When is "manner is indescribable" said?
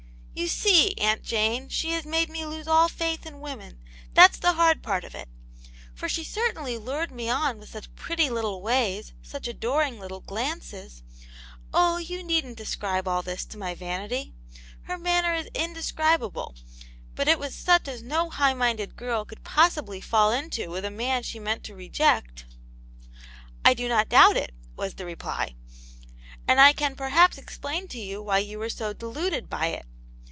14.97-16.55